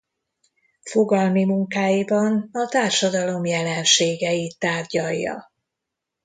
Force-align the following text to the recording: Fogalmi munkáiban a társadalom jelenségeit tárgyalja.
Fogalmi 0.81 1.45
munkáiban 1.45 2.49
a 2.51 2.65
társadalom 2.67 3.45
jelenségeit 3.45 4.59
tárgyalja. 4.59 5.51